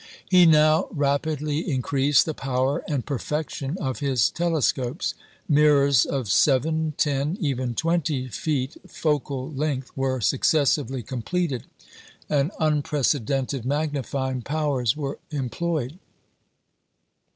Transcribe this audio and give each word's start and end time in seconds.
"He 0.35 0.47
now 0.47 0.87
rapidly 0.89 1.69
increased 1.71 2.25
the 2.25 2.33
power 2.33 2.83
and 2.87 3.05
perfection 3.05 3.77
of 3.77 3.99
his 3.99 4.31
telescopes. 4.31 5.13
Mirrors 5.47 6.05
of 6.07 6.27
seven, 6.27 6.95
ten, 6.97 7.37
even 7.39 7.75
twenty 7.75 8.27
feet 8.27 8.77
focal 8.87 9.51
length, 9.53 9.91
were 9.95 10.19
successively 10.19 11.03
completed, 11.03 11.65
and 12.27 12.51
unprecedented 12.59 13.63
magnifying 13.63 14.41
powers 14.41 14.95
employed. 15.29 15.99